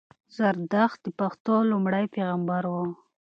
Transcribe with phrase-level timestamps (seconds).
[0.35, 2.85] زردښت د پښتنو لومړی پېغمبر وو